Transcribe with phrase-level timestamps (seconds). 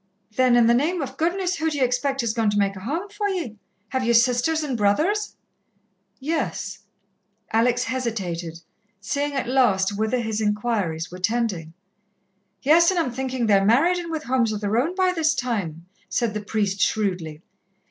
[0.35, 2.79] "Then, in the name of goodness, who do ye expect is going to make a
[2.79, 3.57] home for ye?
[3.89, 5.35] Have ye sisters and brothers?"
[6.19, 6.79] "Yes."
[7.51, 8.61] Alex hesitated,
[8.99, 11.73] seeing at last whither his inquiries were tending.
[12.63, 15.85] "Yes, and I'm thinking they're married and with homes of their own by this time,"
[16.09, 17.43] said the priest shrewdly.